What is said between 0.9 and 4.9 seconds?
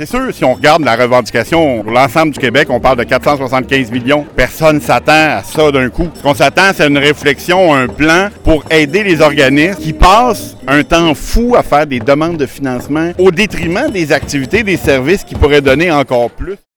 revendication pour l'ensemble du Québec, on parle de 475 millions. Personne